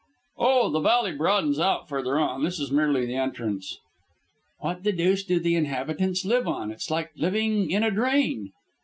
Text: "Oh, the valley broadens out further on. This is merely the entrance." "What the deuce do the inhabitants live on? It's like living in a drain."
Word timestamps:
"Oh, 0.39 0.71
the 0.71 0.79
valley 0.79 1.11
broadens 1.11 1.59
out 1.59 1.87
further 1.87 2.17
on. 2.17 2.43
This 2.43 2.59
is 2.59 2.71
merely 2.71 3.05
the 3.05 3.17
entrance." 3.17 3.77
"What 4.57 4.83
the 4.83 4.91
deuce 4.91 5.23
do 5.23 5.39
the 5.39 5.55
inhabitants 5.55 6.25
live 6.25 6.47
on? 6.47 6.71
It's 6.71 6.89
like 6.89 7.11
living 7.15 7.69
in 7.69 7.83
a 7.83 7.91
drain." 7.91 8.51